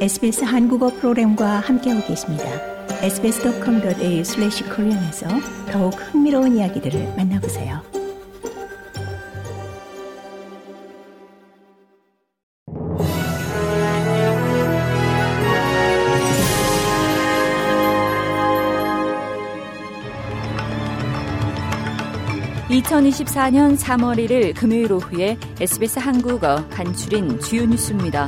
SBS 0.00 0.44
한국어 0.44 0.88
프로그램과 0.88 1.60
함께하고 1.60 2.06
계십니다. 2.06 2.44
sbs.com.au/korean에서 3.02 5.28
더욱 5.70 5.92
흥미로운 5.92 6.56
이야기들을 6.56 7.16
만나보세요. 7.18 7.82
(2024년 22.70 23.76
3월 23.76 24.16
1일) 24.16 24.54
금요일 24.56 24.94
오후에 24.94 25.36
SBS 25.60 25.98
한국어 25.98 26.66
간추린 26.70 27.38
주요 27.40 27.66
뉴스입니다. 27.66 28.26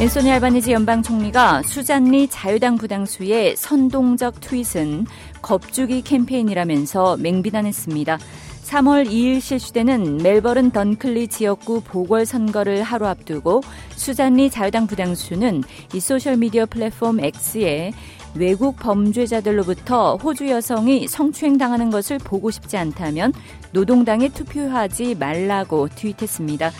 앤소니 0.00 0.32
알바니지 0.32 0.72
연방 0.72 1.02
총리가 1.02 1.60
수잔리 1.60 2.26
자유당 2.26 2.76
부당수의 2.76 3.54
선동적 3.54 4.40
트윗은 4.40 5.04
겁주기 5.42 6.00
캠페인이라면서 6.00 7.18
맹비난했습니다. 7.18 8.18
3월 8.64 9.06
2일 9.06 9.42
실시되는 9.42 10.22
멜버른 10.22 10.70
던클리 10.70 11.28
지역구 11.28 11.82
보궐선거를 11.82 12.82
하루 12.82 13.06
앞두고 13.08 13.60
수잔리 13.90 14.48
자유당 14.48 14.86
부당수는 14.86 15.64
이 15.92 16.00
소셜미디어 16.00 16.64
플랫폼 16.64 17.20
X에 17.20 17.92
외국 18.34 18.76
범죄자들로부터 18.76 20.16
호주 20.16 20.48
여성이 20.48 21.08
성추행당하는 21.08 21.90
것을 21.90 22.16
보고 22.16 22.50
싶지 22.50 22.78
않다면 22.78 23.34
노동당에 23.72 24.30
투표하지 24.30 25.16
말라고 25.16 25.88
트윗했습니다. 25.88 26.70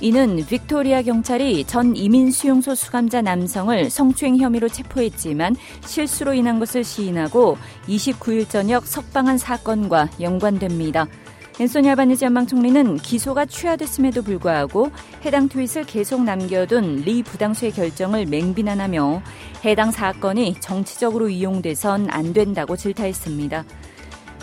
이는 0.00 0.44
빅토리아 0.46 1.02
경찰이 1.02 1.64
전 1.64 1.96
이민 1.96 2.30
수용소 2.30 2.76
수감자 2.76 3.20
남성을 3.20 3.90
성추행 3.90 4.36
혐의로 4.36 4.68
체포했지만 4.68 5.56
실수로 5.84 6.34
인한 6.34 6.60
것을 6.60 6.84
시인하고 6.84 7.58
29일 7.88 8.48
저녁 8.48 8.86
석방한 8.86 9.38
사건과 9.38 10.08
연관됩니다. 10.20 11.08
앤소니 11.60 11.88
알바니지 11.90 12.24
연방 12.24 12.46
총리는 12.46 12.98
기소가 12.98 13.44
취하됐음에도 13.46 14.22
불구하고 14.22 14.92
해당 15.24 15.48
트윗을 15.48 15.84
계속 15.84 16.22
남겨둔 16.22 17.02
리 17.04 17.24
부당수의 17.24 17.72
결정을 17.72 18.26
맹비난하며 18.26 19.22
해당 19.64 19.90
사건이 19.90 20.60
정치적으로 20.60 21.28
이용돼선 21.28 22.10
안 22.10 22.32
된다고 22.32 22.76
질타했습니다. 22.76 23.64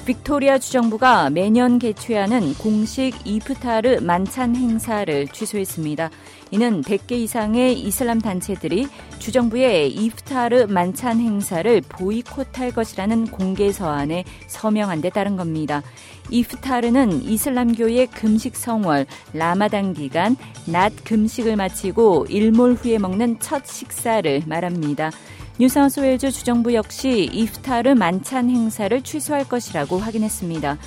빅토리아 0.06 0.60
주정부가 0.60 1.32
매년 1.32 1.80
개최하는 1.80 2.54
공식 2.56 3.16
이프타르 3.26 4.02
만찬 4.02 4.56
행사를 4.56 5.28
취소했습니다. 5.30 6.12
이는 6.52 6.84
100개 6.84 7.14
이상의 7.14 7.80
이슬람 7.80 8.22
단체들이 8.22 8.88
주정부의 9.18 9.90
이프타르 9.92 10.68
만찬 10.68 11.20
행사를 11.20 11.82
보이콧할 11.90 12.72
것이라는 12.72 13.26
공개 13.32 13.72
서한에 13.72 14.26
서명한 14.46 15.02
데 15.02 15.10
따른 15.10 15.38
겁니다. 15.38 15.82
이프타르는 16.30 17.24
이슬람교의 17.24 18.06
금식 18.08 18.56
성월 18.56 19.08
라마단 19.34 19.94
기간 19.94 20.36
낮 20.68 20.94
금식을 21.04 21.56
마치고 21.56 22.28
일몰 22.30 22.74
후에 22.74 23.00
먹는 23.00 23.40
첫 23.40 23.66
식사를 23.66 24.44
말합니다. 24.46 25.10
뉴사우스웨일즈 25.58 26.32
주정부 26.32 26.74
역시 26.74 27.30
이프타르 27.32 27.96
만찬 27.96 28.50
행사를 28.50 29.02
취소할 29.02 29.48
것이라고 29.48 29.98
확인했습니다. 29.98 30.78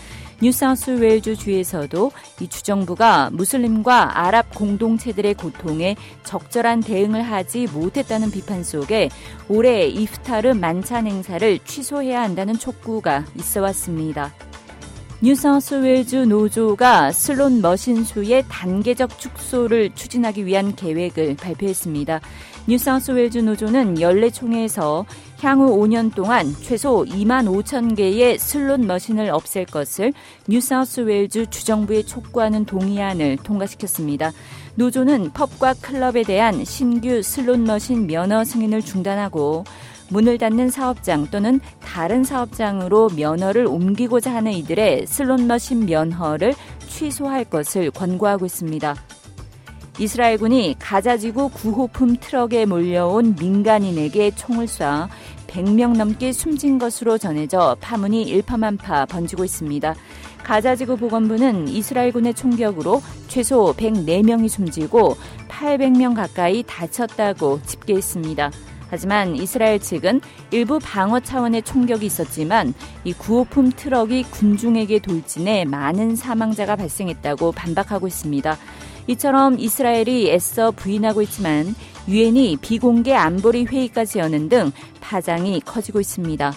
뉴사우스웨일즈 0.43 1.37
주에서도 1.37 2.13
이 2.41 2.49
주정부가 2.49 3.31
무슬림과 3.33 4.21
아랍 4.21 4.55
공동체들의 4.55 5.35
고통에 5.35 5.97
적절한 6.23 6.81
대응을 6.81 7.23
하지 7.23 7.67
못했다는 7.73 8.31
비판 8.31 8.63
속에 8.63 9.09
올해 9.49 9.87
이프타르 9.87 10.53
만찬 10.53 11.07
행사를 11.07 11.59
취소해야 11.61 12.21
한다는 12.21 12.59
촉구가 12.59 13.25
있어 13.37 13.63
왔습니다. 13.63 14.35
뉴사우스웨일즈 15.21 16.15
노조가 16.15 17.11
슬롯 17.11 17.55
머신 17.55 18.05
수의 18.05 18.45
단계적 18.49 19.19
축소를 19.19 19.91
추진하기 19.97 20.47
위한 20.47 20.77
계획을 20.77 21.35
발표했습니다. 21.35 22.21
뉴사우스웨일즈 22.69 23.39
노조는 23.39 24.01
연례 24.01 24.31
총회에서 24.31 25.05
향후 25.41 25.77
5년 25.77 26.15
동안 26.15 26.55
최소 26.63 27.05
2만 27.05 27.47
5천 27.49 27.97
개의 27.97 28.39
슬롯 28.39 28.79
머신을 28.79 29.31
없앨 29.31 29.67
것을 29.67 30.13
뉴사우스웨일즈 30.47 31.51
주정부에 31.51 32.05
촉구하는 32.05 32.65
동의안을 32.65 33.39
통과시켰습니다. 33.39 34.31
노조는 34.77 35.33
펍과 35.33 35.75
클럽에 35.81 36.23
대한 36.23 36.65
신규 36.65 37.23
슬롯 37.23 37.59
머신 37.59 38.07
면허 38.07 38.45
승인을 38.45 38.83
중단하고 38.83 39.65
문을 40.11 40.39
닫는 40.39 40.71
사업장 40.71 41.27
또는 41.31 41.61
다른 41.81 42.25
사업장으로 42.25 43.11
면허를 43.17 43.67
옮기고자 43.67 44.35
하는 44.35 44.53
이들의 44.53 45.07
슬롯머신 45.07 45.87
면허를 45.87 46.55
취소할 46.87 47.45
것을 47.45 47.91
권고하고 47.91 48.47
있습니다. 48.47 48.95
이스라엘군이 49.99 50.77
가자지구 50.79 51.49
구호품 51.51 52.17
트럭에 52.21 52.67
몰려온 52.67 53.35
민간인에게 53.39 54.31
총을 54.37 54.67
쏴 54.67 55.09
100명 55.49 55.97
넘게 55.97 56.33
숨진 56.33 56.79
것으로 56.79 57.19
전해져 57.19 57.77
파문이 57.81 58.23
일파만파 58.23 59.07
번지고 59.07 59.45
있습니다. 59.45 59.95
가자지구 60.45 60.97
보건부는 60.99 61.69
이스라엘군의 61.69 62.35
총격으로 62.35 63.03
최소 63.27 63.75
104명이 63.77 64.49
숨지고 64.49 65.17
800명 65.49 66.15
가까이 66.15 66.63
다쳤다고 66.67 67.61
집계했습니다. 67.67 68.51
하지만 68.91 69.37
이스라엘 69.37 69.79
측은 69.79 70.21
일부 70.51 70.79
방어 70.79 71.21
차원의 71.21 71.63
총격이 71.63 72.07
있었지만 72.07 72.75
이 73.05 73.13
구호품 73.13 73.71
트럭이 73.73 74.25
군중에게 74.25 75.01
돌진해 75.01 75.65
많은 75.65 76.17
사망자가 76.17 76.77
발생했다고 76.77 77.53
반박하고 77.53 78.07
있습니다. 78.07 78.57
이처럼 79.09 79.59
이스라엘이 79.59 80.31
애써 80.31 80.71
부인하고 80.71 81.23
있지만 81.23 81.75
유엔이 82.09 82.59
비공개 82.61 83.15
안보리 83.15 83.65
회의까지 83.65 84.19
여는 84.19 84.49
등 84.49 84.73
파장이 85.01 85.61
커지고 85.61 86.01
있습니다. 86.01 86.53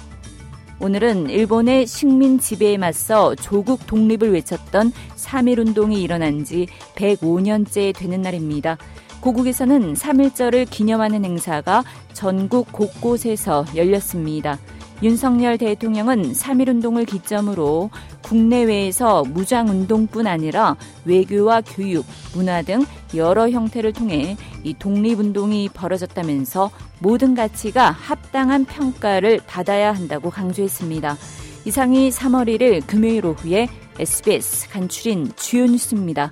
오늘은 0.79 1.29
일본의 1.29 1.85
식민 1.85 2.39
지배에 2.39 2.77
맞서 2.77 3.35
조국 3.35 3.85
독립을 3.85 4.33
외쳤던 4.33 4.91
3.1운동이 5.15 6.01
일어난 6.01 6.43
지 6.43 6.67
105년째 6.95 7.95
되는 7.95 8.21
날입니다. 8.21 8.77
고국에서는 9.21 9.93
3.1절을 9.93 10.69
기념하는 10.69 11.23
행사가 11.23 11.83
전국 12.13 12.71
곳곳에서 12.71 13.65
열렸습니다. 13.75 14.57
윤석열 15.03 15.57
대통령은 15.57 16.33
3.1운동을 16.33 17.07
기점으로 17.07 17.89
국내외에서 18.21 19.23
무장운동뿐 19.23 20.27
아니라 20.27 20.75
외교와 21.05 21.61
교육, 21.61 22.05
문화 22.35 22.61
등 22.61 22.85
여러 23.15 23.49
형태를 23.49 23.93
통해 23.93 24.37
이 24.63 24.75
독립운동이 24.77 25.69
벌어졌다면서 25.69 26.69
모든 26.99 27.33
가치가 27.33 27.89
합당한 27.89 28.65
평가를 28.65 29.41
받아야 29.47 29.91
한다고 29.91 30.29
강조했습니다. 30.29 31.17
이상이 31.65 32.09
3월 32.09 32.47
1일 32.47 32.85
금요일 32.85 33.25
오후에 33.25 33.67
SBS 33.99 34.69
간추린 34.69 35.31
주요 35.35 35.65
뉴스입니다. 35.65 36.31